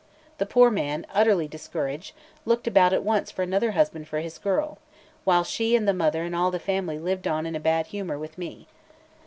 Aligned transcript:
The 0.39 0.47
poor 0.47 0.71
man, 0.71 1.05
utterly 1.13 1.47
discouraged, 1.47 2.13
looked 2.43 2.65
about 2.65 2.91
at 2.91 3.03
once 3.03 3.29
for 3.29 3.43
another 3.43 3.73
husband 3.73 4.07
for 4.07 4.17
his 4.19 4.39
girl; 4.39 4.79
while 5.25 5.43
she 5.43 5.75
and 5.75 5.87
the 5.87 5.93
mother 5.93 6.23
and 6.23 6.35
all 6.35 6.49
the 6.49 6.57
family 6.59 6.97
lived 6.97 7.27
on 7.27 7.45
in 7.45 7.55
a 7.55 7.59
bad 7.59 7.85
humour 7.93 8.17
with 8.17 8.35
me. 8.35 8.65